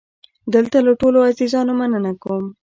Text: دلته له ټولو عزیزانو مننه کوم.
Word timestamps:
دلته 0.55 0.77
له 0.85 0.91
ټولو 1.01 1.17
عزیزانو 1.29 1.71
مننه 1.79 2.11
کوم. 2.23 2.45